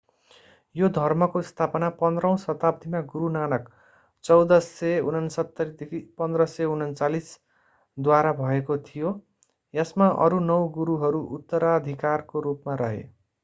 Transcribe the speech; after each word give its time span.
यो 0.75 0.87
धर्मको 0.93 1.41
स्थापना 1.49 1.89
15 1.97 2.29
औँ 2.29 2.37
शताब्दीमा 2.43 3.01
गुरू 3.11 3.27
नानक 3.35 3.67
1469–1539 4.29 7.29
द्वारा 7.97 8.33
भएको 8.41 8.79
थियो। 8.89 9.13
यसमा 9.73 10.09
अरू 10.25 10.41
नौ 10.49 10.59
गुरूहरू 10.79 11.23
उत्तराधिकारको 11.39 12.41
रूपमा 12.41 12.75
रहे। 12.83 13.07